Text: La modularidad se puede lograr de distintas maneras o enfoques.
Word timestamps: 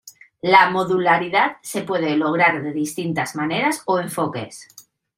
La 0.41 0.71
modularidad 0.71 1.57
se 1.61 1.83
puede 1.83 2.17
lograr 2.17 2.63
de 2.63 2.71
distintas 2.73 3.35
maneras 3.35 3.83
o 3.85 3.99
enfoques. 3.99 4.67